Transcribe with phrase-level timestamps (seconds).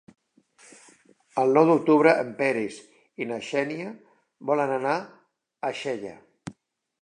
[1.41, 2.79] El nou d'octubre en Peris
[3.25, 3.93] i na Xènia
[4.53, 4.97] volen anar
[5.71, 6.17] a Xella.